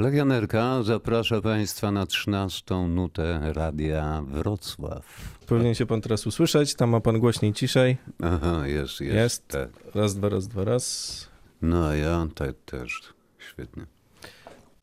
[0.00, 5.38] Legionerka zaprasza Państwa na 13 nutę Radia Wrocław.
[5.46, 7.96] Powinien się pan teraz usłyszeć, tam ma pan głośniej, ciszej.
[8.22, 9.14] Aha, jest, jest.
[9.14, 9.48] Jest.
[9.48, 9.68] Tak.
[9.94, 11.28] Raz, dwa, raz, dwa, raz.
[11.62, 13.00] No a ja tak też.
[13.38, 13.86] Świetnie.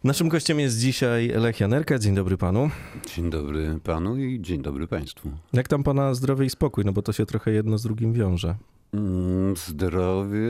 [0.03, 1.99] Naszym gościem jest dzisiaj Lech Janerka.
[1.99, 2.69] Dzień dobry panu.
[3.15, 5.31] Dzień dobry panu i dzień dobry państwu.
[5.53, 6.85] Jak tam pana zdrowie i spokój?
[6.85, 8.55] No bo to się trochę jedno z drugim wiąże.
[8.93, 10.49] Mm, Zdrowie.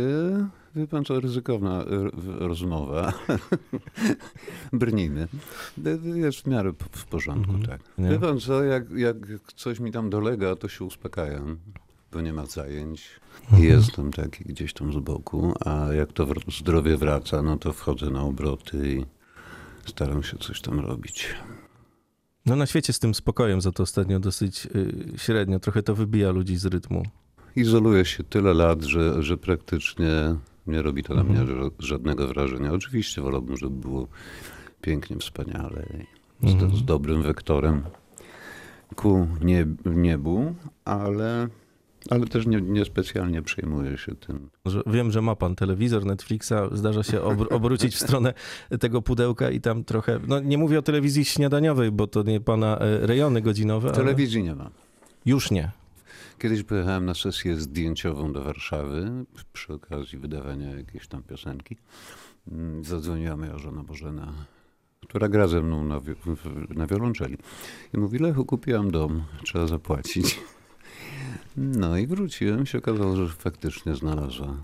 [0.75, 1.85] Wie pan co, ryzykowna
[2.39, 3.13] rozmowa.
[4.73, 5.27] Brnijmy.
[6.15, 7.65] Jest w miarę w porządku, Mhm.
[7.79, 7.81] tak.
[7.97, 8.09] Nie?
[8.09, 9.17] Wie pan co, jak, jak
[9.55, 11.57] coś mi tam dolega, to się uspokajam,
[12.11, 13.09] bo nie ma zajęć.
[13.41, 13.63] Mhm.
[13.63, 16.27] Jestem taki gdzieś tam z boku, a jak to
[16.59, 19.05] zdrowie wraca, no to wchodzę na obroty i
[19.89, 21.27] staram się coś tam robić.
[22.45, 25.59] No na świecie z tym spokojem za to ostatnio dosyć y, średnio.
[25.59, 27.03] Trochę to wybija ludzi z rytmu.
[27.61, 30.35] Izoluję się tyle lat, że, że praktycznie
[30.67, 31.39] nie robi to na Mhm.
[31.45, 32.73] mnie ża- żadnego wrażenia.
[32.73, 34.07] Oczywiście wolałbym, żeby było
[34.81, 35.83] pięknie, wspaniale,
[36.43, 36.75] z, Mhm.
[36.75, 37.81] z dobrym wektorem
[38.95, 40.55] ku nie, niebu,
[40.85, 41.47] ale,
[42.09, 44.49] ale też nie, niespecjalnie przejmuję się tym.
[44.87, 48.33] Wiem, że ma pan telewizor, Netflixa, zdarza się obr- obrócić w stronę
[48.79, 52.77] tego pudełka i tam trochę, no nie mówię o telewizji śniadaniowej, bo to nie pana
[52.79, 54.69] e, rejony godzinowe, ale Telewizji nie ma.
[55.25, 55.71] już nie.
[56.39, 61.77] Kiedyś pojechałem na sesję zdjęciową do Warszawy przy okazji wydawania jakiejś tam piosenki.
[62.51, 64.33] Mm, Zadzwoniła moja żona Bożena,
[65.07, 66.15] która gra ze mną na, wi-
[66.69, 67.37] na wiolonczeli.
[67.93, 70.39] I mówi, Lechu, kupiłam dom, trzeba zapłacić.
[71.57, 74.57] No i wróciłem, się okazało, że faktycznie znalazła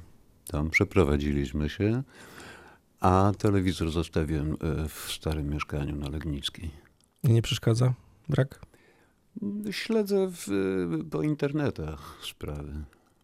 [0.52, 0.70] dom.
[0.70, 2.04] Przeprowadziliśmy się,
[3.00, 6.72] a telewizor zostawiłem e, w starym mieszkaniu na Legnickiej.
[7.24, 7.94] I nie przeszkadza?
[8.30, 8.60] Brak?
[9.72, 10.48] Śledzę w,
[11.12, 12.74] po internetach sprawy.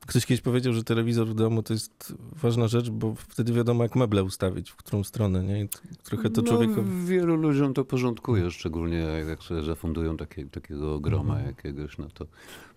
[0.07, 3.95] Ktoś kiedyś powiedział, że telewizor w domu to jest ważna rzecz, bo wtedy wiadomo, jak
[3.95, 5.63] meble ustawić, w którą stronę, nie?
[5.63, 5.69] I
[6.03, 7.05] trochę to no, człowiekowi...
[7.05, 11.47] Wielu ludziom to porządkuje, szczególnie jak, jak sobie zafundują takie, takiego groma Mhm.
[11.47, 12.25] jakiegoś, no to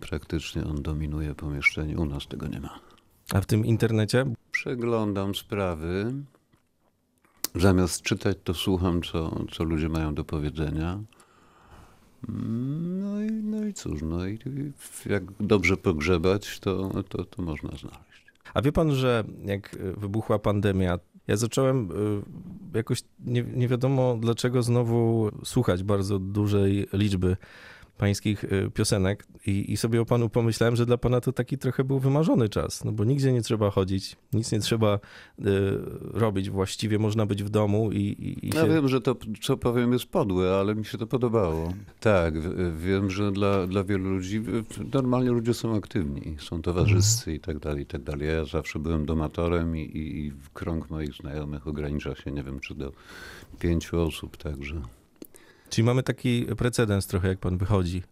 [0.01, 1.97] praktycznie on dominuje pomieszczenie.
[1.97, 2.81] U nas tego nie ma.
[3.35, 4.27] A w tym internecie?
[4.51, 6.15] Przeglądam sprawy.
[7.55, 11.01] Zamiast czytać, to słucham, co, co ludzie mają do powiedzenia.
[12.29, 14.39] No i, no i cóż, no i
[15.07, 18.23] jak dobrze pogrzebać, to, to, to można znaleźć.
[18.55, 24.17] A wie pan, że jak y, wybuchła pandemia, ja zacząłem y, jakoś nie, nie wiadomo
[24.21, 27.37] dlaczego znowu słuchać bardzo dużej liczby
[27.99, 31.85] pańskich y, piosenek i, i sobie o panu pomyślałem, że dla pana to taki trochę
[31.85, 35.01] był wymarzony czas, no bo nigdzie nie trzeba chodzić, nic nie trzeba y,
[36.13, 38.69] robić właściwie, można być w domu i, i, i Ja się...
[38.69, 41.73] wiem, że to, co powiem, jest podłe, ale mi się to podobało.
[42.01, 42.35] Tak,
[42.77, 44.43] wiem, że dla, dla wielu ludzi,
[44.93, 48.29] normalnie ludzie są aktywni, są towarzyscy i tak dalej, i tak dalej.
[48.29, 52.75] Ja zawsze byłem domatorem i, i, i krąg moich znajomych ogranicza się, nie wiem, czy
[52.75, 52.93] do
[53.59, 54.83] pięciu osób, także...
[55.73, 58.03] Czyli mamy taki precedens trochę, jak pan wychodzi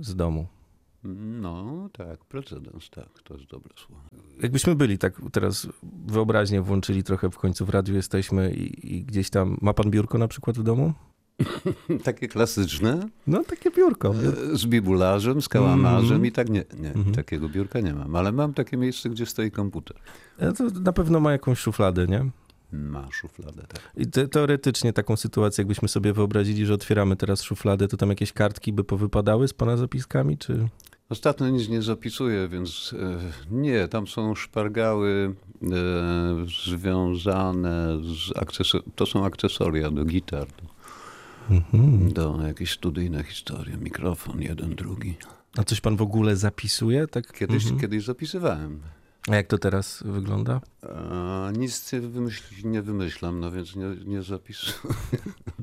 [0.00, 0.46] z domu.
[1.40, 4.02] No, tak, precedens, tak, to jest dobre słowo.
[4.42, 5.68] Jakbyśmy byli tak teraz
[6.06, 9.56] wyobraźnię włączyli trochę w końcu w radiu jesteśmy i, i gdzieś tam.
[9.60, 10.92] Ma pan biurko na przykład w domu?
[12.04, 14.14] Takie klasyczne, No takie biurko.
[14.52, 16.26] e, z bibularzem, z kałamarzem Mhm.
[16.26, 17.14] i tak nie, nie, Mhm.
[17.14, 19.96] takiego biurka nie mam, ale mam takie miejsce, gdzie stoi komputer.
[20.38, 22.30] E, To na pewno ma jakąś szufladę, nie?
[22.72, 23.90] Ma szufladę, tak.
[23.96, 28.32] I te, teoretycznie taką sytuację, jakbyśmy sobie wyobrazili, że otwieramy teraz szufladę, to tam jakieś
[28.32, 30.68] kartki by powypadały z pana zapiskami, czy...
[31.08, 33.18] Ostatnio nic nie zapisuję, więc e,
[33.50, 35.66] nie, tam są szpargały e,
[36.76, 40.46] związane z akcesor- to są akcesoria do gitar,
[41.50, 42.12] Mhm.
[42.12, 45.14] do jakieś studyjne historie, mikrofon jeden, drugi.
[45.56, 47.06] A coś pan w ogóle zapisuje?
[47.06, 47.32] Tak?
[47.32, 47.80] Kiedyś, Mhm.
[47.80, 48.80] kiedyś zapisywałem.
[49.30, 50.60] A jak to teraz wygląda?
[51.00, 54.94] A nic nie, wymyśl, nie wymyślam, no więc nie, nie zapisuję.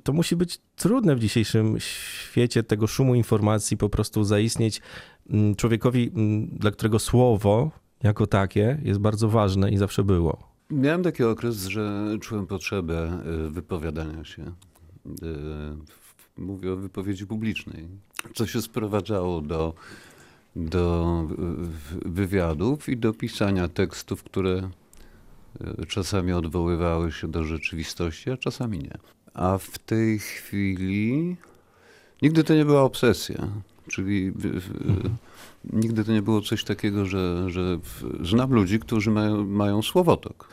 [0.04, 4.82] To musi być trudne w dzisiejszym świecie tego szumu informacji, po prostu zaistnieć
[5.30, 7.72] mm, człowiekowi, mm, dla którego słowo
[8.04, 10.54] jako takie jest bardzo ważne i zawsze było.
[10.70, 14.52] Miałem taki okres, że czułem potrzebę e, wypowiadania się.
[15.22, 17.88] W- Mówię o wypowiedzi publicznej,
[18.36, 19.74] co się sprowadzało do,
[20.56, 21.28] do
[22.06, 24.70] wywiadów i do pisania tekstów, które
[25.62, 28.98] e, czasami odwoływały się do rzeczywistości, a czasami nie.
[29.34, 31.36] A w tej chwili
[32.22, 33.48] nigdy to nie była obsesja.
[33.88, 35.10] Czyli w-
[35.74, 37.80] nigdy to nie było coś takiego, że, że
[38.22, 40.48] znam ludzi, którzy mają, mają słowotok.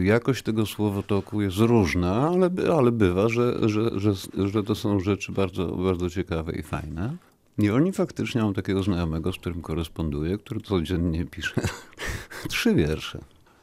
[0.00, 4.12] Y, Jakość tego słowotoku jest różna, ale, ale bywa, że, że, że,
[4.48, 7.16] że to są rzeczy bardzo, bardzo ciekawe i fajne.
[7.58, 11.60] I oni faktycznie mam takiego znajomego, z którym koresponduję, który codziennie pisze
[12.48, 13.18] trzy wiersze.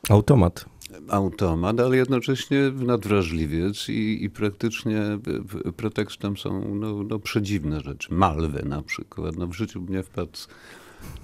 [0.10, 0.66] Automat.
[1.10, 5.02] automat, ale jednocześnie nadwrażliwiec i, i praktycznie
[5.78, 8.14] pretekstem są no, no, przedziwne rzeczy.
[8.14, 9.38] Malwę na przykład.
[9.38, 10.38] No, w życiu mnie wpadł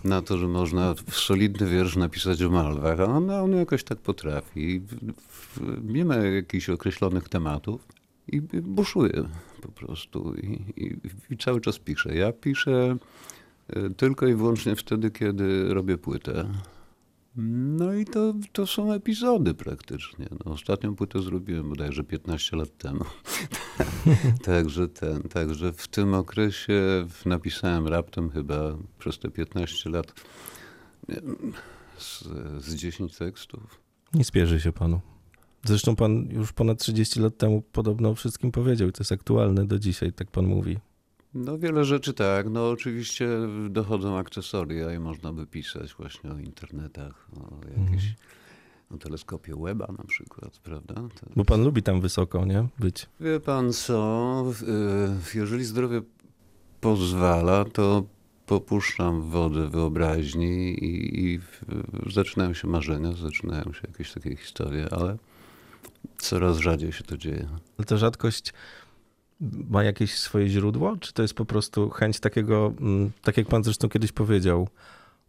[0.04, 4.82] na to, że można solidny wiersz napisać o malwach, a on, on jakoś tak potrafi.
[6.06, 7.99] Ma jakichś określonych tematów
[8.32, 9.24] i buszuje
[9.62, 11.00] po prostu I, i,
[11.30, 12.16] i cały czas piszę.
[12.16, 12.98] Ja piszę
[13.70, 16.50] e, tylko i wyłącznie wtedy, kiedy robię płytę.
[17.36, 20.28] No i to, to są epizody praktycznie.
[20.46, 23.06] No, ostatnią płytę zrobiłem bodajże 15 lat temu.
[24.44, 30.14] także, ten, także w tym okresie napisałem raptem chyba przez te 15 lat
[31.98, 32.24] z,
[32.60, 33.82] z 10 tekstów.
[34.14, 35.02] Nie spierzy się panu.
[35.64, 39.66] Zresztą pan już ponad 30 lat temu podobno o wszystkim powiedział i to jest aktualne
[39.66, 40.78] do dzisiaj, tak pan mówi.
[41.34, 42.50] No wiele rzeczy tak.
[42.50, 43.30] No oczywiście
[43.70, 48.16] dochodzą akcesoria i można by pisać właśnie o internetach, o jakieś mhm.
[48.90, 50.94] o teleskopie Weba na przykład, prawda?
[50.96, 52.68] To Bo pan lubi tam wysoko, nie?
[52.80, 53.10] Być.
[53.20, 54.46] Wie pan co,
[55.36, 56.02] jeżeli zdrowie
[56.82, 58.04] pozwala, to
[58.46, 61.40] popuszczam wodę wyobraźni i, i
[62.10, 65.18] zaczynają się marzenia, zaczynają się jakieś takie historie, ale
[66.18, 67.48] coraz rzadziej się to dzieje.
[67.78, 68.54] Ale ta rzadkość
[69.70, 70.98] ma jakieś swoje źródło?
[71.00, 74.68] Czy to jest po prostu chęć takiego, mm, tak jak pan zresztą kiedyś powiedział,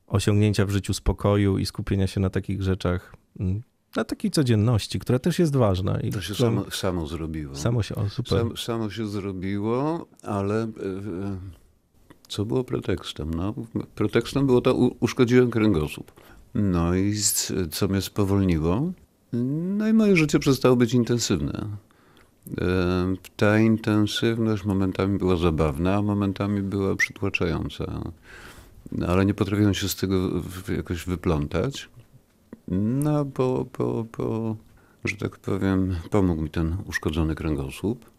[0.06, 3.62] osiągnięcia w życiu spokoju i skupienia się na takich rzeczach, mm,
[3.96, 6.00] na takiej codzienności, która też jest ważna.
[6.00, 7.56] I to się samo, samo, zrobiło.
[7.56, 8.38] Samo się, o, super.
[8.38, 10.68] Sam, samo się zrobiło, ale e,
[12.28, 13.34] co było pretekstem?
[13.34, 13.54] No,
[13.94, 16.12] pretekstem było to, uszkodziłem kręgosłup.
[16.54, 17.14] No i
[17.70, 18.92] co mnie spowolniło?
[19.32, 21.66] No i moje życie przestało być intensywne.
[23.36, 28.02] Ta intensywność momentami była zabawna, a momentami była przytłaczająca.
[28.92, 30.30] No, ale nie potrafiłem się z tego
[30.76, 31.88] jakoś wyplątać.
[32.68, 34.56] No, bo, bo, bo,
[35.04, 38.10] że tak powiem, pomógł mi ten uszkodzony kręgosłup.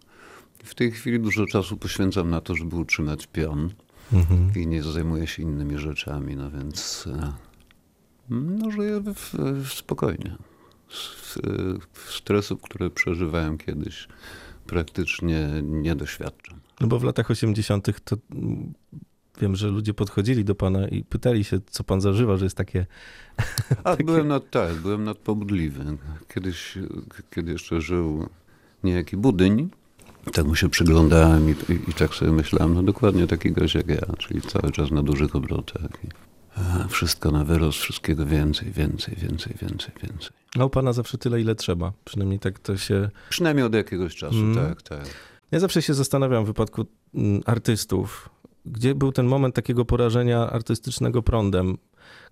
[0.63, 3.69] W tej chwili dużo czasu poświęcam na to, żeby utrzymać pion
[4.13, 4.51] mhm.
[4.55, 7.33] i nie zajmuję się innymi rzeczami, no więc e,
[8.29, 10.35] no, żyję w, w spokojnie
[12.09, 14.07] stresów, które przeżywałem kiedyś,
[14.67, 16.59] praktycznie nie doświadczam.
[16.81, 18.03] No bo w latach 80.
[18.03, 18.17] to
[19.41, 22.85] wiem, że ludzie podchodzili do pana i pytali się, co pan zażywa, że jest takie.
[23.83, 24.03] A takie...
[24.03, 25.97] byłem nad, tak, byłem nadpobudliwy.
[26.33, 26.77] Kiedyś,
[27.35, 28.29] kiedy jeszcze żył
[28.83, 29.69] niejaki budyń,
[30.33, 33.87] tak mu się przyglądałem i, i, i, tak sobie myślałem, no dokładnie taki gość jak
[33.87, 35.91] ja, czyli cały czas na dużych obrotach.
[36.87, 40.29] Wszystko na wyrost, wszystkiego więcej, więcej, więcej, więcej, więcej.
[40.55, 41.93] No u pana zawsze tyle, ile trzeba.
[42.05, 43.09] Przynajmniej tak to się...
[43.29, 44.55] Przynajmniej od jakiegoś czasu, mm.
[44.55, 45.05] tak, tak.
[45.51, 46.85] Ja zawsze się zastanawiam w wypadku
[47.15, 48.29] mm, artystów,
[48.65, 51.77] gdzie był ten moment takiego porażenia artystycznego prądem,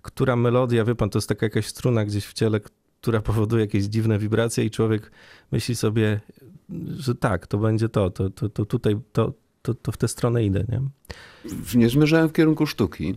[0.02, 2.60] która melodia, wie pan, to jest taka jakaś struna gdzieś w ciele,
[3.00, 5.10] która powoduje jakieś dziwne wibracje i człowiek
[5.52, 6.20] myśli sobie,
[6.96, 9.32] że tak, to będzie to, to, to, to tutaj, to,
[9.62, 10.80] to, to w tę stronę idę, nie?
[11.74, 13.14] Nie zmierzałem w kierunku sztuki.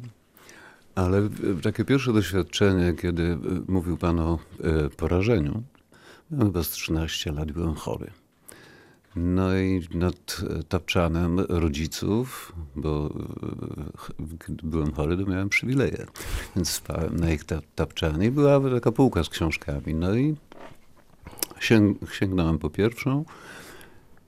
[0.95, 1.29] Ale
[1.63, 3.37] takie pierwsze doświadczenie, kiedy e,
[3.67, 5.63] mówił Pan o e, porażeniu,
[6.31, 8.11] miałem chyba z 13 lat, byłem chory.
[9.15, 13.13] No i nad tapczanem rodziców, bo
[14.19, 16.05] gdy byłem chory, to miałem przywileje,
[16.55, 17.43] więc spałem na ich
[17.75, 19.93] tapczanie i była taka półka z książkami.
[19.93, 20.35] No i
[21.59, 23.25] sięg sięgnąłem po pierwszą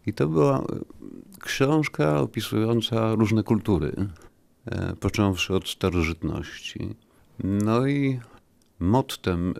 [0.05, 0.63] i to była
[1.39, 4.24] książka opisująca różne kultury E,
[4.99, 6.95] począwszy od starożytności.
[7.43, 8.19] No i
[8.79, 9.53] mottem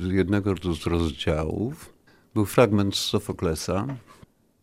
[0.00, 1.92] e, jednego z rozdziałów
[2.34, 3.86] był fragment z Sofoklesa,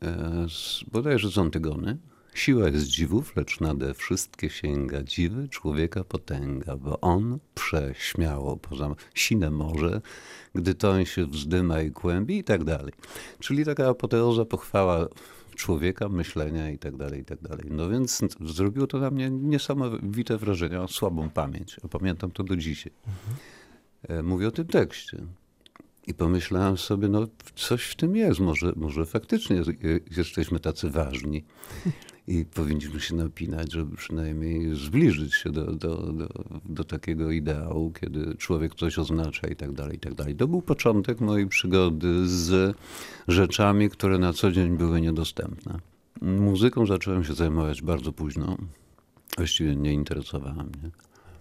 [0.02, 1.98] e, z bodajże z Antygony.
[2.34, 9.52] Siła jest dziwów, lecz nade wszystkie sięga dziwy człowieka potęga, bo on prześmiało poza sine
[9.52, 10.02] morze,
[10.56, 12.94] gdy toń się wzdyma i kłębi i tak dalej.
[13.40, 15.08] Czyli taka apoteoza pochwała
[15.56, 17.66] człowieka, myślenia i tak dalej, i tak dalej.
[17.72, 21.78] No więc zrobiło to na mnie niesamowite wrażenie, o słabą pamięć.
[21.92, 22.92] Pamiętam to do dzisiaj.
[23.08, 24.26] Mhm.
[24.26, 25.18] Mówię o tym tekście.
[26.08, 29.62] I pomyślałem sobie, no coś w tym jest, może, może faktycznie
[30.18, 31.44] jesteśmy tacy ważni
[32.28, 36.28] i powinniśmy się napinać, żeby przynajmniej zbliżyć się do, do, do,
[36.66, 40.36] do, takiego ideału, kiedy człowiek coś oznacza i tak dalej, i tak dalej.
[40.36, 42.78] To był początek mojej przygody z
[43.28, 45.80] rzeczami, które na co dzień były niedostępne.
[46.22, 48.58] Muzyką zacząłem się zajmować bardzo późno.
[49.38, 50.92] Właściwie nie interesowałem mnie.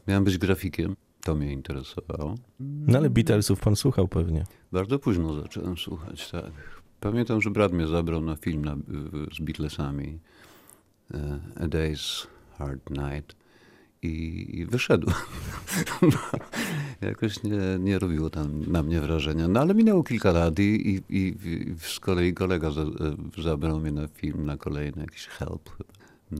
[0.08, 2.34] Miałem być grafikiem, to mnie interesowało.
[2.60, 4.44] No ale Beatlesów pan słuchał pewnie.
[4.72, 6.52] Bardzo późno zacząłem słuchać, tak.
[7.00, 8.76] Pamiętam, że brat mnie zabrał na film na,
[9.36, 10.18] z Beatlesami.
[11.14, 12.26] E, A Day's
[12.58, 13.36] Hard Night
[14.04, 15.10] i, wyszedł.
[17.00, 19.48] jakoś nie, nie robiło tam na mnie wrażenia.
[19.48, 22.84] No ale minęło kilka lat i, i, i, i z kolei kolega za,
[23.38, 25.70] zabrał mnie na film, na kolejny jakiś help.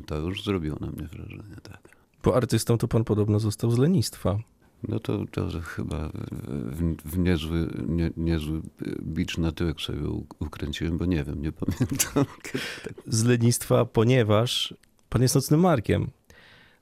[0.06, 1.96] To już zrobiło na mnie wrażenie, tak.
[2.22, 4.38] Po artystą to pan podobno został z lenistwa.
[4.88, 6.10] No to, to chyba
[6.48, 8.60] w, w niezły, nie, niezły
[9.02, 12.24] bicz na tyłek sobie ukręciłem, bo nie wiem, nie pamiętam.
[13.06, 14.74] Z lenistwa, ponieważ
[15.08, 16.10] pan jest nocnym markiem.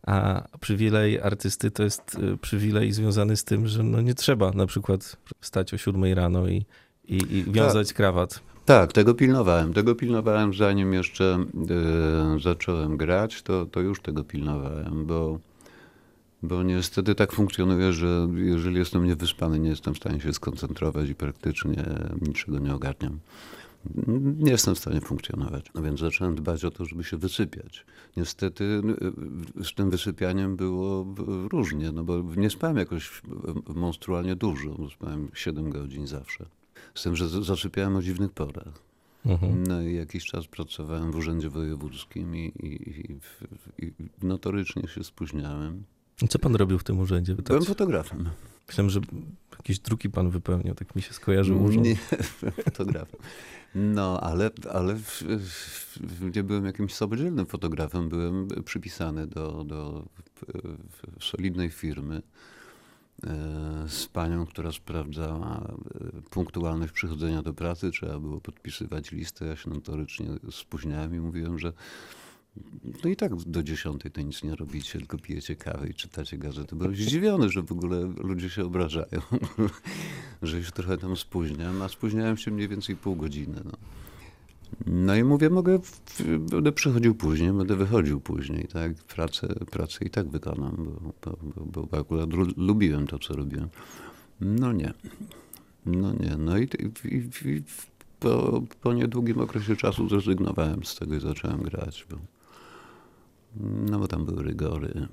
[0.07, 4.67] A przywilej artysty to jest y, przywilej związany z tym, że no nie trzeba na
[4.67, 6.65] przykład wstać o siódmej rano i,
[7.09, 7.97] i, i wiązać tak.
[7.97, 8.41] krawat.
[8.65, 9.73] Tak, tego pilnowałem.
[9.73, 11.45] Tego pilnowałem zanim jeszcze
[12.37, 15.39] y, zacząłem grać, to, to już tego pilnowałem, bo
[16.43, 21.15] bo niestety tak funkcjonuje, że jeżeli jestem niewyspany, nie jestem w stanie się skoncentrować i
[21.15, 21.85] praktycznie
[22.21, 23.19] niczego nie ogarniam.
[24.39, 25.67] Nie jestem w stanie funkcjonować.
[25.75, 27.87] No więc zacząłem dbać o to, żeby się wysypiać.
[28.17, 28.83] Niestety
[29.65, 31.07] z tym wysypianiem było
[31.53, 33.23] różnie, no bo nie spałem jakoś
[33.75, 34.91] monstrualnie dużo.
[34.91, 36.47] Spałem 7 godzin zawsze.
[36.95, 38.83] Z tym, że zasypiałem o dziwnych porach.
[39.27, 39.63] Mhm.
[39.67, 43.13] No i jakiś czas pracowałem w urzędzie wojewódzkim i, i,
[43.79, 45.85] i, i notorycznie się spóźniałem.
[46.29, 47.35] Co pan robił w tym urzędzie?
[47.35, 48.29] Byłem fotografem.
[48.69, 49.01] Myślałem, że
[49.57, 51.87] jakieś druki pan wypełniał, tak mi się skojarzył urząd.
[51.87, 51.97] Nie,
[52.65, 53.21] fotografem.
[53.75, 55.23] No, ale, ale w,
[55.99, 60.07] w, nie byłem jakimś samodzielnym fotografem, byłem przypisany do, do
[61.21, 62.23] solidnej firmy
[63.27, 67.91] e, z panią, która sprawdzała e, punktualność przychodzenia do pracy.
[67.91, 69.47] Trzeba było podpisywać listę.
[69.47, 71.73] Ja się notorycznie spóźniałem i mówiłem, że
[73.05, 76.77] no i tak do dziesiątej to nic nie robicie, tylko pijecie kawę i czytacie gazety.
[76.77, 79.21] Byłem zdziwiony, że w ogóle ludzie się obrażają,
[80.43, 83.61] że się trochę tam spóźniam, a spóźniałem się mniej więcej pół godziny.
[83.65, 83.73] No,
[84.87, 85.79] no i mówię, mogę,
[86.51, 88.95] będę przychodził później, będę wychodził później, tak?
[88.95, 93.69] Pracę, pracę i tak wykonam, bo, bo, bo akurat lubiłem to, co robiłem.
[94.41, 94.93] No nie.
[95.87, 96.37] No nie.
[96.39, 96.63] No i,
[97.05, 97.63] i, i
[98.21, 102.17] po, po niedługim okresie czasu zrezygnowałem z tego i zacząłem grać, bo
[103.61, 105.09] no bo tam były rygory.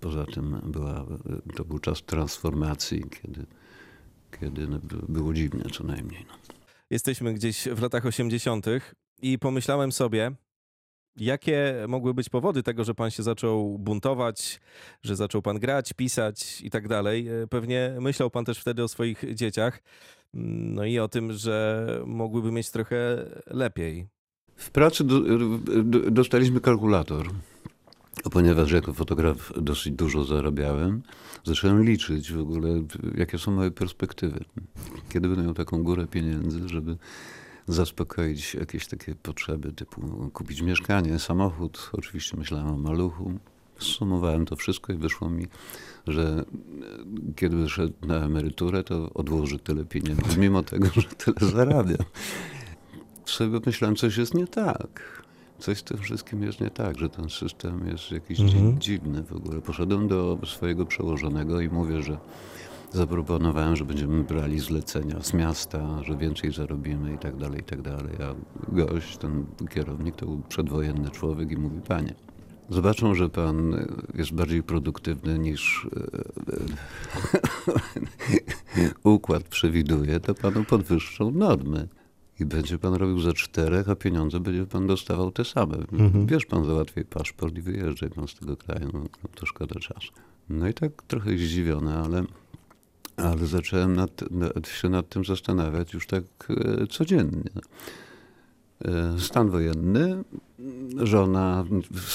[0.00, 1.06] Poza tym była,
[1.56, 3.46] to był czas transformacji, kiedy,
[4.40, 4.78] kiedy no,
[5.08, 6.26] było dziwnie co najmniej.
[6.28, 6.34] No.
[6.90, 8.66] Jesteśmy gdzieś w latach 80.
[9.22, 10.32] i pomyślałem sobie,
[11.16, 14.60] jakie mogły być powody tego, że pan się zaczął buntować,
[15.02, 17.26] że zaczął pan grać, pisać i tak dalej.
[17.50, 19.82] Pewnie myślał pan też wtedy o swoich dzieciach,
[20.34, 24.06] no i o tym, że mogłyby mieć trochę lepiej.
[24.56, 25.20] W pracy do,
[25.82, 27.30] do, dostaliśmy kalkulator.
[28.30, 31.02] Ponieważ jako fotograf dosyć dużo zarabiałem,
[31.44, 32.68] zacząłem liczyć w ogóle,
[33.16, 34.44] jakie są moje perspektywy.
[35.08, 36.96] Kiedy będę miał taką górę pieniędzy, żeby
[37.66, 41.90] zaspokoić jakieś takie potrzeby, typu kupić mieszkanie, samochód.
[41.92, 43.32] Oczywiście myślałem o maluchu.
[43.78, 45.46] Sumowałem to wszystko i wyszło mi,
[46.06, 46.44] że
[47.36, 52.04] kiedy wyszedł na emeryturę, to odłoży tyle pieniędzy, mimo tego, że tyle zarabiam.
[53.24, 55.19] Sobie myślałem, coś jest nie tak
[55.60, 58.80] coś z tym wszystkim jest nie tak, że ten system jest jakiś mhm.
[58.80, 59.60] dziwny w ogóle.
[59.60, 62.18] Poszedłem do swojego przełożonego i mówię, że
[62.92, 67.82] zaproponowałem, że będziemy brali zlecenia z miasta, że więcej zarobimy i tak dalej, i tak
[67.82, 68.14] dalej.
[68.22, 68.34] A
[68.74, 72.14] gość, ten kierownik to był przedwojenny człowiek i mówi, panie,
[72.68, 76.00] zobaczą, że pan jest bardziej produktywny niż e,
[78.82, 81.88] e, układ przewiduje, to panu podwyższą normy
[82.40, 85.76] i będzie pan robił za czterech, a pieniądze będzie pan dostawał te same.
[85.76, 86.26] Mhm.
[86.26, 90.12] Bierz pan załatwiej paszport i wyjeżdżaj pan z tego kraju, no, no, to szkoda czasu.
[90.48, 92.24] No i tak trochę zdziwiony, ale,
[93.16, 97.50] ale zacząłem nad, nad, się nad tym zastanawiać już tak e, codziennie.
[98.84, 100.24] E, stan wojenny,
[100.96, 101.64] żona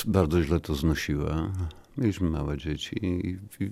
[0.08, 1.52] bardzo źle to znosiła.
[1.98, 3.72] Mieliśmy małe dzieci i, i, i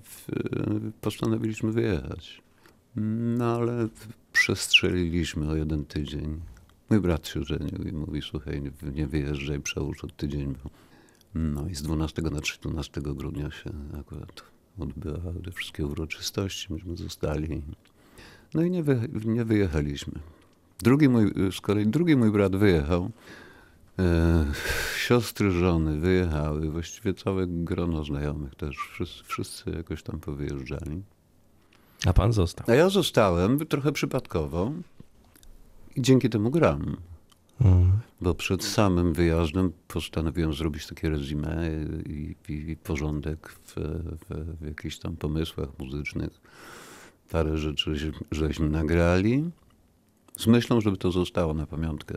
[1.01, 2.41] postanowiliśmy wyjechać.
[3.37, 3.87] No ale
[4.33, 6.41] przestrzeliliśmy o jeden tydzień.
[6.89, 8.61] Mój brat się żenił i mówi, słuchaj,
[8.95, 10.55] nie wyjeżdżaj, przełóż od tydzień.
[11.35, 14.43] No i z 12 na 13 grudnia się akurat
[14.79, 17.61] odbywały te wszystkie uroczystości, myśmy zostali.
[18.53, 20.13] No i nie, wy, nie wyjechaliśmy.
[20.79, 23.11] Drugi mój, z kolei drugi mój brat wyjechał.
[23.99, 24.45] E,
[24.97, 31.03] siostry żony wyjechały, właściwie całe grono znajomych też, wszyscy, wszyscy jakoś tam powyjeżdżali.
[32.05, 32.65] A pan został.
[32.69, 34.71] A ja zostałem trochę przypadkowo
[35.95, 36.97] i dzięki temu gram.
[37.61, 37.99] Mhm.
[38.21, 41.69] Bo przed samym wyjazdem postanowiłem zrobić takie rezime
[42.05, 46.41] i, i, i porządek w, w, w, jakichś tam pomysłach muzycznych.
[47.29, 49.51] Parę rzeczy żeśmy nagrali
[50.37, 52.15] z myślą, żeby to zostało na pamiątkę.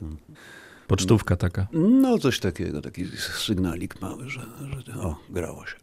[0.87, 1.67] Pocztówka taka.
[1.73, 3.07] No coś takiego, taki
[3.47, 4.47] sygnalik mały, że,
[4.87, 5.77] że o, grało się.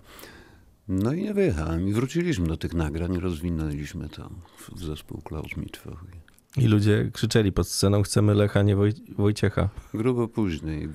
[0.87, 1.87] No i nie wyjechałem.
[1.87, 4.29] I wróciliśmy do tych nagrań, rozwinęliśmy to
[4.71, 6.03] w zespół Klaus Mitwoch.
[6.57, 9.69] I ludzie krzyczeli pod sceną, chcemy Lecha, nie Woj Wojciecha.
[9.93, 10.89] Grubo później.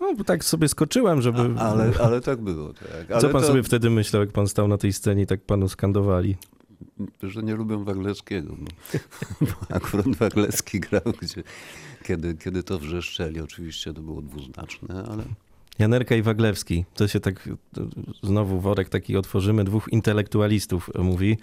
[0.00, 1.38] No, bo tak sobie skoczyłem, żeby...
[1.58, 2.72] A, ale, ale tak było.
[2.72, 2.86] Tak.
[3.10, 5.40] Ale Co pan to, sobie wtedy myślał, jak pan stał na tej scenie i tak
[5.40, 6.36] panu skandowali?
[7.22, 8.56] Że nie lubią Wagleckiego.
[8.56, 8.66] Bo,
[9.46, 11.42] bo akurat Waglecki grał, gdzie,
[12.04, 13.40] kiedy, kiedy to wrzeszczeli.
[13.40, 15.24] Oczywiście to było dwuznaczne, ale
[15.78, 16.84] Janerka i Waglewski.
[16.94, 17.48] To się tak,
[18.22, 21.38] znowu worek taki otworzymy, dwóch intelektualistów mówi.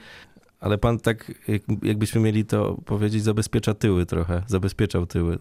[0.60, 4.44] Ale pan tak, jak, jakbyśmy mieli to powiedzieć, zabezpiecza tyły trochę.
[4.48, 5.38] Zabezpieczał tyły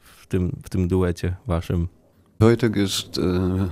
[0.00, 1.88] w tym, w tym duecie waszym.
[2.40, 3.68] Wojtek jest e, e,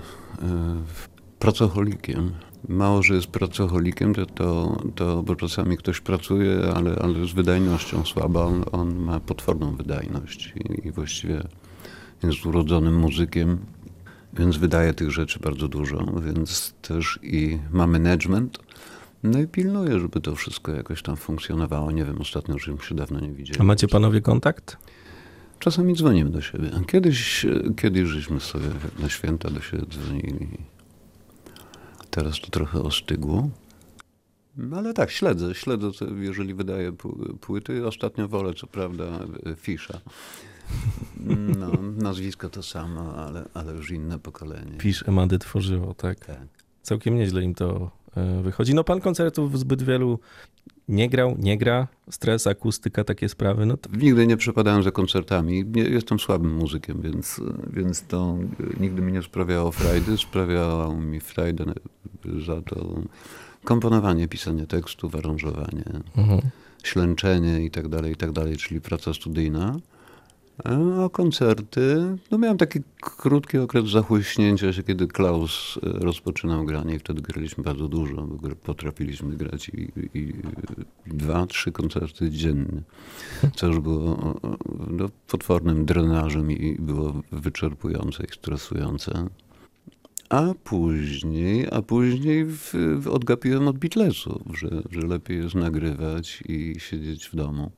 [1.38, 2.32] pracocholikiem.
[2.68, 4.26] Mało, że jest pracocholikiem, to,
[4.94, 8.44] to, to czasami ktoś pracuje, ale, ale z wydajnością słaba.
[8.44, 11.42] On, on ma potworną wydajność i, i właściwie
[12.22, 13.58] jest urodzonym muzykiem,
[14.38, 18.58] więc wydaje tych rzeczy bardzo dużo, więc też i ma management.
[19.22, 21.90] No i pilnuje, żeby to wszystko jakoś tam funkcjonowało.
[21.90, 23.60] Nie wiem, ostatnio żeśmy się dawno nie widzieli.
[23.60, 24.76] A macie panowie kontakt?
[25.58, 26.70] Czasami dzwonimy do siebie.
[26.86, 28.66] Kiedyś, kiedyś żeśmy sobie
[28.98, 30.48] na święta do siebie dzwonili.
[32.10, 33.50] Teraz to trochę ostygło.
[34.56, 35.88] No ale tak, śledzę, śledzę,
[36.20, 37.86] jeżeli wydaje pł- płyty.
[37.86, 39.04] Ostatnio wolę, co prawda,
[39.56, 40.00] Fisza.
[41.58, 44.78] No, nazwisko to samo, ale, ale już inne pokolenie.
[44.78, 46.26] Pisz Emandy tworzyło, tak.
[46.26, 46.48] Tak.
[46.82, 48.74] Całkiem nieźle im to e, wychodzi.
[48.74, 50.18] No pan koncertów zbyt wielu
[50.88, 51.88] nie grał, nie gra.
[52.10, 53.66] Stres, akustyka, takie sprawy.
[53.66, 55.64] No to Nigdy nie przepadałem za koncertami.
[55.74, 57.40] Jestem słabym muzykiem, więc,
[57.72, 58.38] więc to
[58.80, 60.18] nigdy mi nie sprawiało frajdy.
[60.18, 61.64] Sprawiało mi frajdę
[62.46, 63.02] za to
[63.64, 65.84] komponowanie, pisanie tekstów, aranżowanie,
[66.16, 66.40] mhm.
[66.82, 69.76] ślęczenie i tak dalej, i tak dalej, czyli praca studyjna.
[70.64, 76.98] A koncerty, no miałem taki krótki okres zachłyśnięcia się, kiedy Klaus e, rozpoczynał granie i
[76.98, 80.32] wtedy graliśmy bardzo dużo, bo potrafiliśmy grać i, i
[81.06, 82.82] dwa, trzy koncerty dziennie,
[83.56, 84.34] co już było
[84.90, 89.28] no, potwornym drenażem i było wyczerpujące i stresujące.
[90.28, 96.74] A później, a później w, w odgapiłem od Beatlesów, że, że lepiej jest nagrywać i
[96.78, 97.70] siedzieć w domu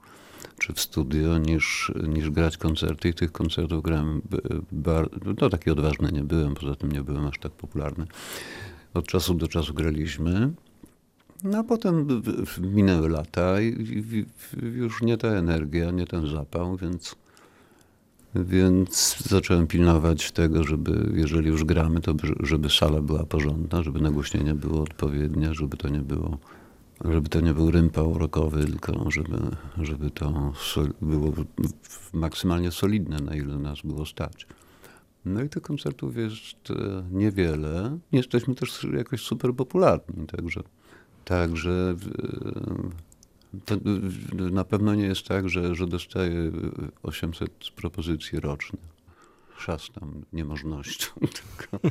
[0.61, 3.09] czy w studio, niż, niż grać koncerty.
[3.09, 4.38] I tych koncertów grałem, b-
[4.73, 5.09] bar,
[5.40, 8.07] no taki odważny nie byłem, poza tym nie byłem aż tak popularny.
[8.94, 10.53] Od czasu do czasu graliśmy.
[11.44, 12.23] No a potem
[12.61, 13.87] minęły lata i,
[14.62, 17.16] już nie ta energia, nie ten zapał, więc,
[18.35, 24.01] więc zacząłem pilnować tego, żeby jeżeli już gramy, to by- żeby sala była porządna, żeby
[24.01, 26.38] nagłośnienie było odpowiednie, żeby to nie było
[27.04, 29.38] żeby to nie był rympał rokowy, tylko żeby,
[29.82, 30.52] żeby to
[31.02, 31.32] było
[32.12, 34.46] maksymalnie solidne, na ile nas było stać.
[35.24, 37.98] No i tych koncertów jest e, niewiele.
[38.12, 40.62] Nie jesteśmy też jakoś super popularni, także,
[41.24, 41.94] także
[43.70, 46.52] e, e, na pewno nie jest tak, że, że dostaję
[47.02, 48.78] 800 propozycji rocznie.
[49.61, 51.07] Szastam niemożnością,
[51.38, 51.88] tylko,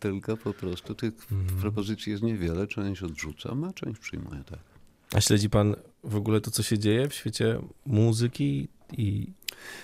[0.00, 1.14] tylko po prostu tych
[1.60, 4.58] propozycji jest niewiele, część odrzucam, a część przyjmuję, tak.
[5.12, 9.26] A śledzi pan w ogóle to, co się dzieje w świecie muzyki i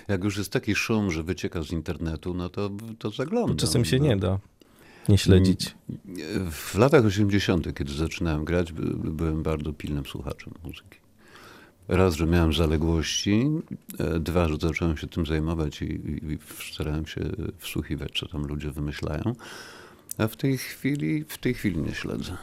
[0.07, 3.57] Jak już jest taki szum, że wycieka z internetu, no to, to zaglądam.
[3.57, 4.05] czasem się no.
[4.05, 4.39] nie da
[5.09, 5.75] nie śledzić.
[6.51, 10.99] W latach 80., kiedy zaczynałem grać, by, byłem bardzo pilnym słuchaczem muzyki.
[11.87, 13.45] Raz, że miałem zaległości,
[13.99, 16.37] e, dwa, że zacząłem się tym zajmować i, i,
[16.73, 17.21] starałem się
[17.57, 19.35] wsłuchiwać, co tam ludzie wymyślają.
[20.17, 22.37] A w tej chwili, w tej chwili nie śledzę.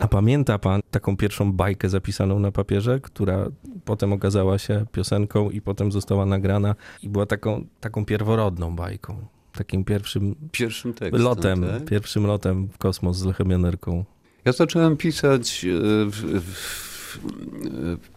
[0.00, 3.46] A pamięta pan taką pierwszą bajkę zapisaną na papierze, która
[3.84, 9.84] potem okazała się piosenką i potem została nagrana i była taką, taką pierworodną bajką, takim
[9.84, 11.22] pierwszym Pierwszym tekstem.
[11.22, 11.84] lotem, tak?
[11.84, 14.04] pierwszym lotem w kosmos z Lechem Janerką.
[14.44, 15.70] Ja zacząłem pisać e,
[16.10, 16.95] w, w, e,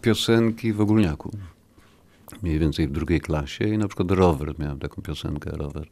[0.01, 1.31] piosenki w ogólniaku.
[2.43, 5.87] Mniej więcej w drugiej klasie i na przykład rower, miałem taką piosenkę rower.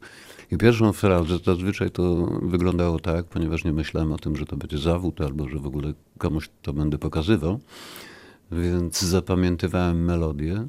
[0.50, 4.78] I pierwszą frazę, zazwyczaj to wyglądało tak, ponieważ nie myślałem o tym, że to będzie
[4.78, 7.60] zawód albo że w ogóle komuś to będę pokazywał,
[8.52, 10.66] więc zapamiętywałem melodię.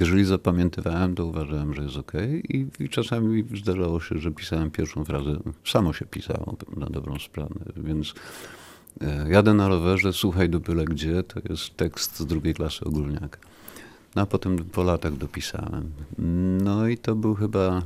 [0.00, 2.12] Jeżeli zapamiętywałem, to uważałem, że jest ok.
[2.48, 5.36] I, I czasami zdarzało się, że pisałem pierwszą frazę.
[5.64, 8.59] Samo się pisało na dobrą sprawę, więc E,
[9.28, 13.38] Jadę na rowerze, słuchaj do byle gdzie, to jest tekst z drugiej klasy ogólniaka.
[14.16, 15.92] No a potem po latach dopisałem.
[16.62, 17.82] No i to był chyba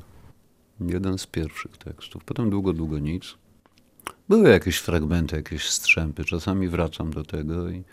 [0.80, 2.24] jeden z pierwszych tekstów.
[2.24, 3.34] Potem długo, długo nic.
[4.28, 6.24] Były jakieś fragmenty, jakieś strzępy.
[6.24, 7.84] Czasami wracam do tego i,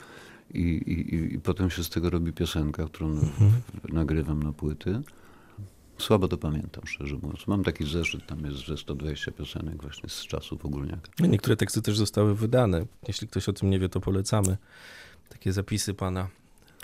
[0.53, 3.15] i, i, i potem się z tego robi piosenka, którą
[3.89, 5.01] nagrywam na płyty.
[5.97, 7.47] Słabo to pamiętam, szczerze mówiąc.
[7.47, 11.11] Mam taki zeszyt, tam jest ze 120 piosenek właśnie z czasów ogólniaka.
[11.19, 12.85] Niektóre teksty też zostały wydane.
[13.07, 14.57] Jeśli ktoś o tym nie wie, to polecamy.
[15.29, 16.27] Takie zapisy pana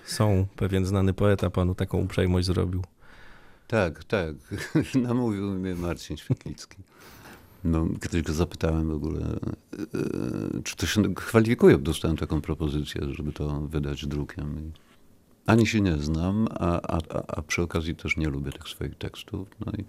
[0.05, 0.47] są.
[0.55, 2.83] Pewien znany poeta panu taką uprzejmość zrobił.
[3.67, 4.35] Tak, tak.
[5.07, 6.77] Namówił mnie Marcin Świetlicki.
[7.63, 11.77] No, kiedyś go zapytałem w ogóle, e, czy to się kwalifikuje.
[11.77, 14.71] Dostałem taką propozycję, żeby to wydać drukiem.
[15.47, 19.47] Ani się nie znam, a, a, a, przy okazji też nie lubię tych swoich tekstów.
[19.65, 19.83] No i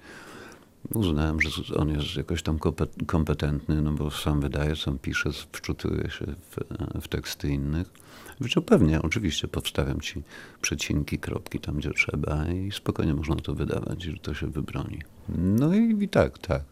[0.99, 6.11] uznałem, że on jest jakoś tam kompet- kompetentny, no bo sam wydaje, sam pisze, wczutuje
[6.11, 6.57] się w,
[7.03, 7.90] w teksty innych.
[8.38, 10.23] Powiedział, pewnie, oczywiście powstawiam ci
[10.61, 15.03] przecinki, kropki tam, gdzie trzeba i spokojnie można to wydawać, że to się wybroni.
[15.38, 16.62] No i, i tak, tak,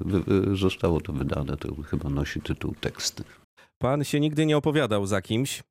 [0.55, 3.25] zostało to wydane, to chyba nosi tytuł teksty.
[3.79, 5.63] Pan się nigdy nie opowiadał za kimś,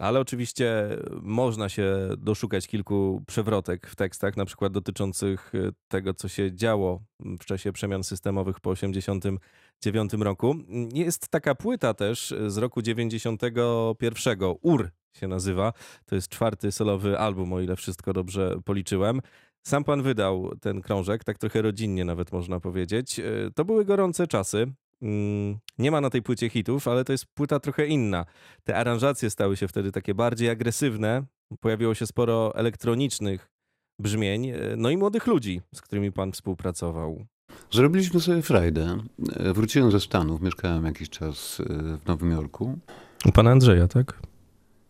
[0.00, 0.88] ale oczywiście
[1.22, 5.58] można się doszukać kilku przewrotek w tekstach, na przykład dotyczących e,
[5.88, 10.54] tego, co się działo w czasie przemian systemowych po 1989 roku.
[10.94, 15.72] Jest taka płyta też z roku 91, UR się nazywa.
[16.06, 19.20] To jest czwarty solowy album, o ile wszystko dobrze policzyłem.
[19.62, 23.18] Sam pan wydał ten krążek, tak trochę rodzinnie nawet można powiedzieć.
[23.18, 23.22] E,
[23.54, 24.72] To były gorące czasy.
[25.02, 28.24] Mm, Nie ma na tej płycie hitów, ale to jest płyta trochę inna.
[28.64, 31.22] Te aranżacje stały się wtedy takie bardziej agresywne.
[31.60, 33.50] Pojawiło się sporo elektronicznych
[33.98, 37.26] brzmień, e, no i młodych ludzi, z którymi pan współpracował.
[37.70, 38.98] Zrobiliśmy sobie frajdę.
[39.36, 41.64] E, Wróciłem ze Stanów, mieszkałem jakiś czas e,
[41.96, 42.78] w Nowym Jorku.
[43.24, 44.20] U pana Andrzeja, tak?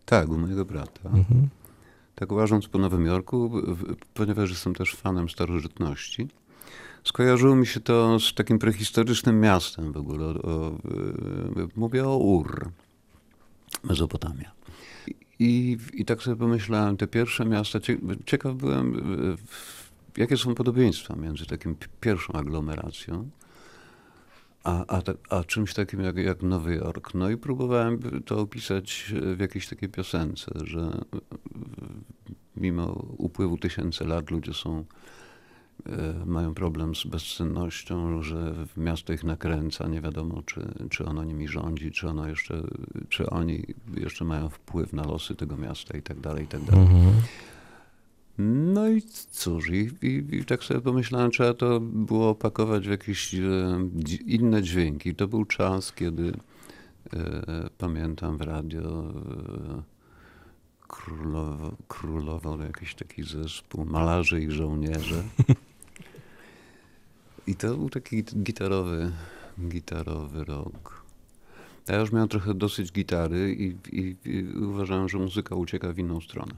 [0.04, 1.08] Tak, u mojego brata.
[1.08, 1.48] Mhm.
[2.14, 3.50] Tak uważając po Nowym Jorku,
[4.14, 6.28] ponieważ jestem też fanem starożytności,
[7.04, 10.24] skojarzyło mi się to z takim prehistorycznym miastem w ogóle.
[10.24, 10.68] O, o,
[11.60, 12.70] y, mówię o Ur,
[13.84, 14.52] Mezopotamia.
[15.38, 18.92] I, I tak sobie pomyślałem, te pierwsze miasta, cie, ciekaw byłem,
[19.36, 23.30] w- jakie są podobieństwa między takim pi- pierwszą aglomeracją,
[24.64, 27.14] a, a, a czymś takim jak, jak Nowy Jork.
[27.14, 31.00] No i próbowałem to opisać w jakiejś takiej piosence, że
[32.56, 32.86] mimo
[33.18, 34.84] upływu tysięcy lat ludzie są, e,
[36.26, 41.90] mają problem z bezsennością, że miasto ich nakręca, nie wiadomo czy, czy ono nimi rządzi,
[41.90, 42.62] czy ono jeszcze,
[43.08, 43.64] czy oni
[43.96, 46.82] jeszcze mają wpływ na losy tego miasta i tak dalej, i tak dalej.
[46.82, 47.12] Mhm.
[48.72, 53.34] No i cóż, i, i, i tak sobie pomyślałem, trzeba to było opakować w jakieś
[53.34, 53.38] e,
[54.26, 55.14] inne dźwięki.
[55.14, 56.32] To był czas, kiedy
[57.12, 59.82] e, pamiętam w radio e,
[60.88, 65.22] królowo, królował jakiś taki zespół, malarze i żołnierze.
[67.50, 69.12] I to był taki gitarowy,
[69.68, 71.04] gitarowy rok.
[71.88, 76.20] Ja już miałem trochę dosyć gitary i, i, i uważałem, że muzyka ucieka w inną
[76.20, 76.54] stronę.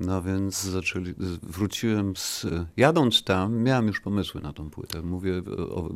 [0.00, 5.02] No więc zaczęli, wróciłem z, jadąc tam, miałem już pomysły na tą płytę.
[5.02, 5.88] Mówię o,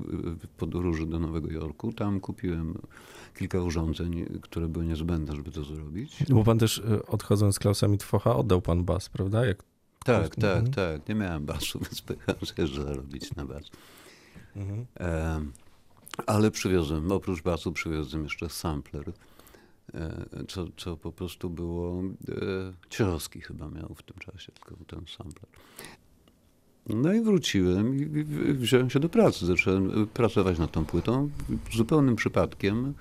[0.57, 1.93] podróży do Nowego Jorku.
[1.93, 2.79] Tam kupiłem
[3.39, 6.25] kilka urządzeń, które były niezbędne, żeby to zrobić.
[6.29, 9.47] Bo pan też e, odchodząc z Klausa Mitwocha oddał pan bas, prawda?
[9.47, 9.63] Jak...
[10.07, 10.73] Tak, tak, Mhm.
[10.73, 11.09] tak.
[11.09, 13.65] Nie miałem basu, więc pojechałem sobie zarobić na bas.
[15.01, 15.41] E,
[16.27, 19.13] ale przywiozłem, oprócz basu przywiozłem jeszcze sampler,
[19.95, 22.03] e, co, co po prostu było,
[22.93, 25.47] e, chyba miał w tym czasie, tylko ten sampler.
[26.89, 29.47] No i wróciłem i wziąłem się do pracy.
[29.47, 31.31] Zacząłem pracować nad tą płytą.
[31.73, 32.95] Zupełnym przypadkiem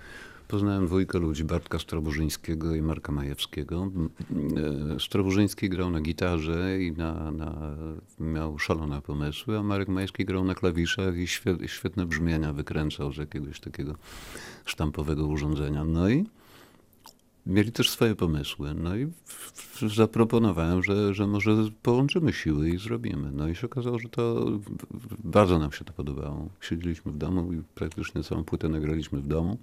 [0.47, 3.91] poznałem dwójkę ludzi, Bartka Stroburzyńskiego i Marka Majewskiego.
[4.95, 7.75] E, Stroburzyński grał na gitarze i na, na,
[8.19, 13.17] miał szalone pomysły, a Marek Majewski grał na klawiszach i świe, świetne brzmienia wykręcał z
[13.17, 13.95] jakiegoś takiego
[14.65, 15.83] sztampowego urządzenia.
[15.83, 16.25] No i
[17.45, 18.73] mieli też swoje pomysły.
[18.73, 19.07] No i
[19.95, 21.51] zaproponowałem, że, że może
[21.83, 23.31] połączymy siły i zrobimy.
[23.31, 24.45] No i się okazało, że to
[25.23, 26.49] bardzo nam się to podobało.
[26.61, 29.57] Siedzieliśmy w domu i praktycznie całą płytę nagraliśmy w domu.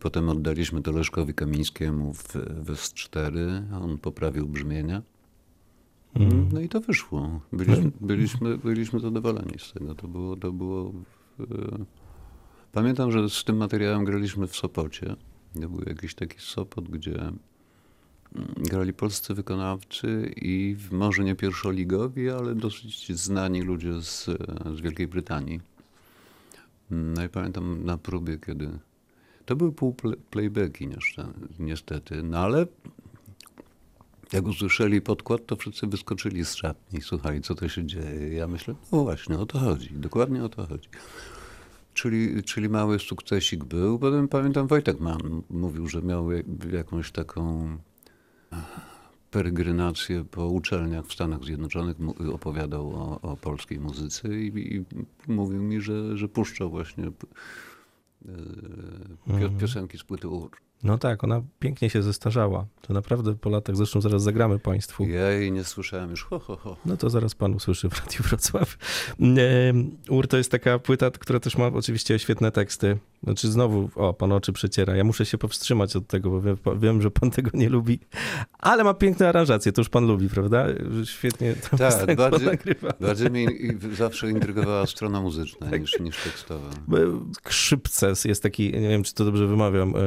[0.00, 3.38] Potem oddaliśmy to Leszkowi Kamińskiemu w, w S4,
[3.72, 5.02] a on poprawił brzmienia.
[6.14, 6.48] Mm.
[6.52, 7.40] No i to wyszło.
[7.52, 9.94] Byliśmy, byliśmy, byliśmy zadowoleni z tego.
[9.94, 10.92] To było, to było
[11.40, 11.44] e,
[12.76, 15.16] Pamiętam, że z tym materiałem graliśmy w Sopocie.
[15.60, 17.34] To był jakiś taki Sopot, gdzie mm,
[18.56, 24.24] grali polscy wykonawcy i może nie pierwszoligowi, ale dosyć znani ludzie z,
[24.76, 25.60] z Wielkiej Brytanii.
[26.90, 28.78] No i pamiętam na próbie, kiedy...
[29.46, 29.94] To były pół
[30.30, 30.88] playbacki
[31.58, 32.66] niestety, no ale
[34.32, 37.00] jak usłyszeli podkład, to wszyscy wyskoczyli z szatni.
[37.00, 38.32] Słuchali, co to się dzieje.
[38.34, 39.90] Ja myślę, no właśnie, o to chodzi.
[39.94, 40.88] Dokładnie o to chodzi.
[41.94, 43.98] Czyli, czyli mały sukcesik był.
[43.98, 47.68] Potem pamiętam Wojtek Mann mówił, że miał jak- jakąś taką
[49.30, 51.96] peregrinację po uczelniach w Stanach Zjednoczonych,
[52.32, 54.84] opowiadał o, o polskiej muzyce i, i
[55.32, 57.10] mówił mi, że, że puszczał właśnie e.
[59.60, 60.50] piosenki z płyty UR.
[60.82, 62.66] No tak, ona pięknie się zestarzała.
[62.82, 65.04] To naprawdę po latach, zresztą zaraz zagramy Państwu.
[65.08, 66.76] Ja jej nie słyszałem już ho, ho, ho.
[66.86, 68.78] No to zaraz pan usłyszy w Radiu Wrocław.
[70.10, 72.98] Ur to jest taka płyta, która też ma oczywiście świetne teksty.
[73.22, 74.96] Znaczy znowu, o, pan oczy przeciera.
[74.96, 77.98] Ja muszę się powstrzymać od tego, bo wiem, wiem że pan tego nie lubi.
[78.58, 80.66] Ale ma piękne aranżacje, to już pan lubi, prawda?
[81.04, 82.92] Świetnie to Tak, piosenko bardziej- nagrywa.
[83.00, 83.48] Bardziej mnie
[83.92, 85.80] zawsze intrygowała strona muzyczna Tak.
[85.80, 86.70] niż, niż tekstowa.
[87.36, 90.00] Skrzypces jest taki, nie wiem czy to dobrze wymawiam, e,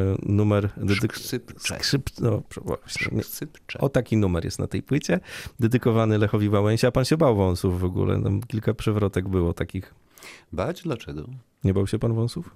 [0.62, 1.18] numer dedyk...
[1.18, 1.76] Skrzypcze.
[1.76, 2.10] Skrzyp...
[2.20, 3.24] No, właśnie, nie.
[3.24, 3.80] Skrzypcze.
[3.80, 5.20] O taki numer jest na tej płycie,
[5.60, 6.88] dedykowany Lechowi Wałęsie.
[6.88, 8.24] A pan się bał wąsów w ogóle?
[8.24, 9.94] Tam kilka przewrotek było takich.
[10.54, 10.82] Bać?
[10.82, 11.26] Dlaczego?
[11.64, 12.54] Nie bał się pan wąsów?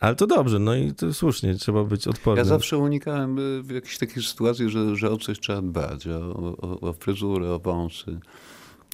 [0.00, 2.44] Ale to dobrze, no i to słusznie, trzeba być odpornym.
[2.44, 6.56] Ja zawsze unikałem y, w jakichś takich sytuacji, że, że o coś trzeba dbać, o,
[6.56, 8.20] o, o fryzurę, o wąsy,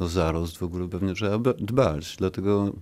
[0.00, 2.16] o zarost w ogóle pewnie trzeba ba- dbać.
[2.16, 2.72] Dlatego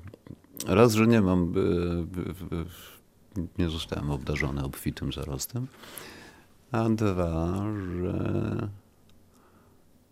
[0.66, 2.64] raz, że nie mam, y,
[3.58, 5.66] nie zostałem obdarzony obfitym zarostem,
[6.72, 7.64] a dwa,
[8.02, 8.68] że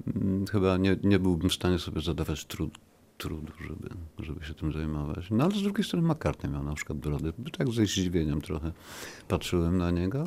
[0.07, 2.79] mm, chyba nie, nie byłbym w stanie sobie zadawać trud,
[3.19, 5.27] trudu, żeby, żeby się tym zajmować.
[5.31, 7.33] No ale z drugiej strony McCartney miał na przykład brodę.
[7.59, 8.73] Tak ze zdziwieniem trochę
[9.29, 10.25] patrzyłem na niego.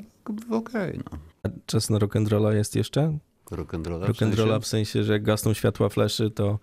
[0.51, 1.17] Okej, no.
[1.43, 3.17] A Czas na rock'n'rolla jest jeszcze?
[3.51, 4.59] Rock'n'rolla w Rock'n'rolla sensie?
[4.59, 6.59] w sensie, że jak gasną światła fleszy, to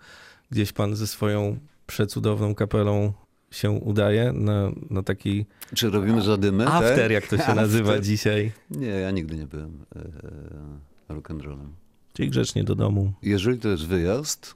[0.51, 3.13] gdzieś pan ze swoją przecudowną kapelą
[3.53, 6.67] się udaje na, na taki Czy robimy zadymy?
[6.67, 7.11] after, tak?
[7.11, 7.55] jak to się After.
[7.55, 8.51] nazywa dzisiaj.
[8.71, 9.85] Nie, ja nigdy nie byłem
[11.09, 11.67] e, rock'n'rollem.
[12.13, 13.13] Czyli grzecznie do domu.
[13.21, 14.55] Jeżeli to jest wyjazd,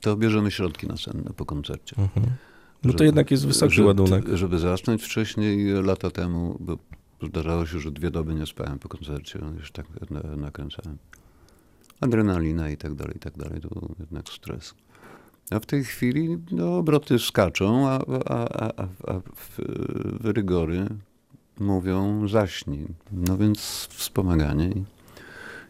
[0.00, 1.96] to bierzemy środki nasenne po koncercie.
[1.98, 2.26] Mhm.
[2.84, 4.24] No to Żeby- jednak jest wysoki żeby, ładunek.
[4.34, 6.78] Żeby zacząć wcześniej, lata temu, bo
[7.26, 10.98] zdarzało się, że dwie doby nie spałem po koncercie, już tak na- nakręcałem.
[12.00, 14.74] Adrenalina i tak dalej, i tak dalej, to był jednak stres.
[15.50, 18.72] A w tej chwili no, obroty skaczą, a, a, a,
[19.06, 19.60] a, w,
[20.20, 20.86] w rygory
[21.60, 22.86] mówią zaśnij.
[23.12, 24.84] No więc wspomaganie i,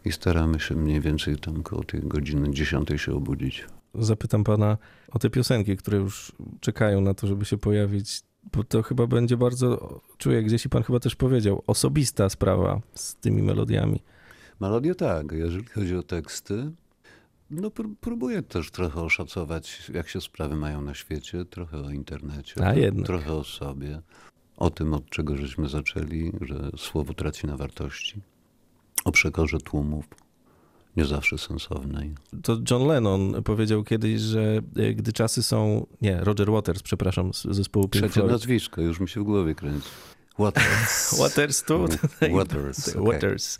[0.08, 3.66] i staramy się mniej więcej tam koło tej godziny dziesiątej się obudzić.
[3.94, 4.78] Zapytam pana
[5.12, 9.36] o te piosenki, które już czekają na to, żeby się pojawić, bo to chyba będzie
[9.36, 14.02] bardzo, czuję gdzieś i pan chyba też powiedział, osobista sprawa z tymi melodiami.
[14.60, 16.70] Melodię tak, jeżeli chodzi o teksty,
[17.50, 22.54] no pró- próbuję też trochę oszacować, jak się sprawy mają na świecie, trochę o internecie,
[23.04, 24.00] trochę o sobie,
[24.56, 28.20] o tym, od czego żeśmy zaczęli, że słowo traci na wartości,
[29.04, 30.04] o przekorze tłumów,
[30.96, 32.14] nie zawsze sensownej.
[32.42, 37.42] To John Lennon powiedział kiedyś, że e, gdy czasy są, nie, Roger Waters, przepraszam, z
[37.42, 38.32] zespołu Pink Trzecie Floyd.
[38.32, 39.88] nazwisko, już mi się w głowie kręci.
[40.38, 41.18] Waters.
[41.18, 41.86] Waters tu?
[42.32, 43.02] Waters, okej.
[43.04, 43.58] Waters.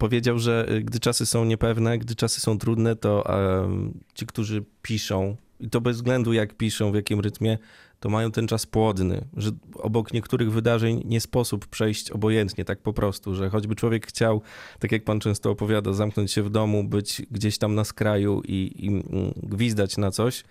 [0.00, 3.24] Powiedział, że y, gdy czasy są niepewne, gdy czasy są trudne, to
[3.62, 7.58] em, ci, którzy piszą, i to bez względu jak piszą, w jakim rytmie,
[8.00, 12.92] to mają ten czas płodny, że obok niektórych wydarzeń nie sposób przejść obojętnie, tak po
[12.92, 14.42] prostu, że choćby człowiek chciał,
[14.78, 18.72] tak jak pan często opowiada, zamknąć się w domu, być gdzieś tam na skraju i,
[18.78, 19.04] i mm,
[19.42, 20.44] gwizdać na coś,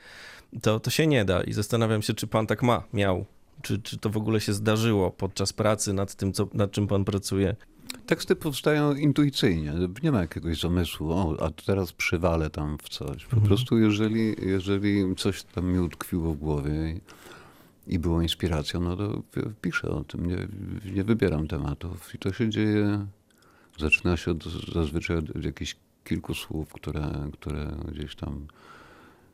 [0.62, 1.43] to, to się nie da.
[1.43, 3.25] I zastanawiam się, czy pan tak ma, miał.
[3.62, 7.05] Czy, czy to w ogóle się zdarzyło podczas pracy nad tym, co, nad czym pan
[7.05, 7.55] pracuje?
[8.06, 9.73] Teksty powstają intuicyjnie,
[10.04, 13.25] nie ma jakiegoś zamysłu, o, a teraz przywalę tam w coś.
[13.25, 13.41] Po Mhm.
[13.47, 16.99] prostu jeżeli, jeżeli coś tam mi utkwiło w głowie
[17.88, 20.47] i, było inspiracją, no to pi- piszę o tym, nie,
[20.93, 23.06] nie wybieram tematów i to się dzieje,
[23.80, 28.47] zaczyna się od, zazwyczaj od jakichś kilku słów, które, które gdzieś tam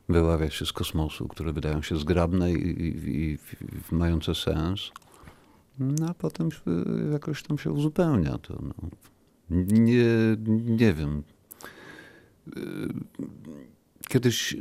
[0.08, 3.38] wyławia się z kosmosu, które wydają się zgrabne i, i, i, i
[3.94, 4.80] mające sens.
[5.78, 6.60] No a potem się,
[7.12, 8.58] jakoś tam się uzupełnia to.
[8.62, 8.74] No.
[9.50, 10.36] Nie,
[10.78, 11.22] nie wiem.
[14.08, 14.56] Kiedyś,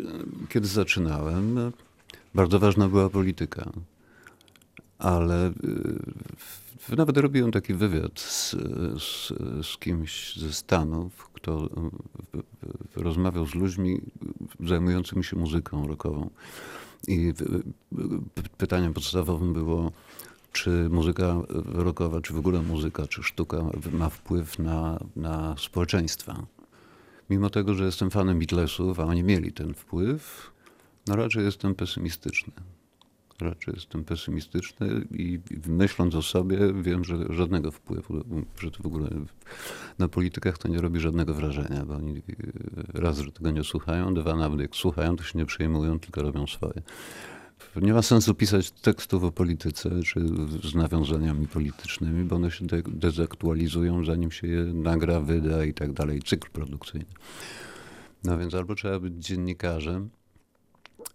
[0.50, 1.72] kiedy zaczynałem,
[2.36, 3.72] bardzo ważna była polityka.
[4.98, 5.48] Ale
[6.90, 8.52] y, nawet robiłem taki wywiad z,
[9.00, 9.34] z,
[9.68, 14.02] z kimś ze Stanów, kto y, y, rozmawiał z ludźmi
[14.60, 16.30] zajmującymi się muzyką rockową.
[17.08, 17.34] I y,
[18.00, 19.92] y, pytaniem podstawowym było,
[20.56, 23.58] czy muzyka rockowa, czy w ogóle muzyka, czy sztuka
[23.92, 26.46] ma wpływ na, na społeczeństwa.
[27.30, 30.52] Mimo tego, że jestem fanem Beatlesów, a oni mieli ten wpływ,
[31.08, 32.54] no raczej jestem pesymistyczny.
[33.40, 38.24] Raczej jestem pesymistyczny i myśląc o sobie wiem, że żadnego wpływu,
[38.60, 39.10] że to w ogóle
[40.00, 42.22] na politykach to nie robi żadnego wrażenia, bo oni
[42.94, 46.48] raz, że tego nie słuchają, dwa, nawet jak słuchają, to się nie przejmują, tylko robią
[46.48, 46.82] swoje.
[47.82, 50.20] Nie ma sensu pisać tekstów o polityce czy
[50.64, 55.94] z nawiązaniami politycznymi, bo one się de- dezaktualizują, zanim się je nagra, wyda i tak
[55.94, 57.06] dalej, cykl produkcyjny.
[58.24, 60.10] No więc albo trzeba być dziennikarzem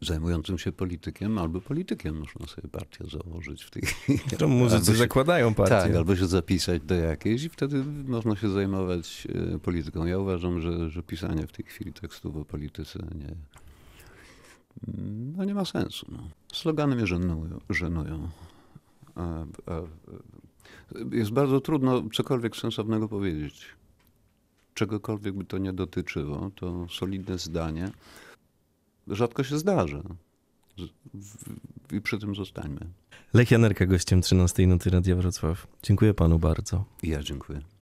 [0.00, 2.18] zajmującym się politykiem, albo politykiem.
[2.18, 3.82] Można sobie partię założyć w tej
[4.38, 5.70] To muzycy się- zakładają partię.
[5.74, 10.06] Tak, albo się zapisać do jakiejś i wtedy można się zajmować e, polityką.
[10.06, 13.34] Ja uważam, że, że pisanie w tej chwili tekstów o polityce nie,
[15.36, 16.06] no nie ma sensu.
[16.12, 16.18] No.
[16.52, 17.60] Slogany mnie żenują.
[17.70, 18.28] żenują.
[19.14, 19.22] A,
[19.66, 19.80] a,
[21.12, 23.66] jest bardzo trudno cokolwiek sensownego powiedzieć.
[24.74, 27.90] Czegokolwiek by to nie dotyczyło, to solidne zdanie
[29.08, 30.02] rzadko się zdarza.
[31.92, 32.80] I przy tym zostańmy.
[33.34, 35.66] Lech Janerka gościem 13 Nuty Radia Wrocław.
[35.82, 36.84] Dziękuję panu bardzo.
[37.02, 37.60] Ja dziękuję.